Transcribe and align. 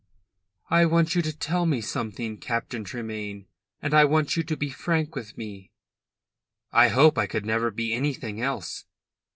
"I 0.71 0.87
want 0.87 1.13
you 1.13 1.21
to 1.21 1.31
tell 1.31 1.67
me 1.67 1.79
something, 1.79 2.39
Captain 2.39 2.83
Tremayne, 2.83 3.45
and 3.83 3.93
I 3.93 4.03
want 4.03 4.35
you 4.35 4.41
to 4.41 4.57
be 4.57 4.71
frank 4.71 5.13
with 5.15 5.37
me." 5.37 5.69
"I 6.71 6.87
hope 6.87 7.19
I 7.19 7.27
could 7.27 7.45
never 7.45 7.69
be 7.69 7.93
anything 7.93 8.41
else." 8.41 8.85